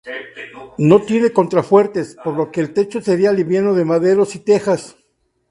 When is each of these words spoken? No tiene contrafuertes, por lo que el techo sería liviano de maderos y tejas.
No 0.79 1.03
tiene 1.03 1.29
contrafuertes, 1.29 2.17
por 2.23 2.33
lo 2.35 2.51
que 2.51 2.59
el 2.59 2.73
techo 2.73 3.03
sería 3.03 3.31
liviano 3.31 3.75
de 3.75 3.85
maderos 3.85 4.35
y 4.35 4.39
tejas. 4.39 4.95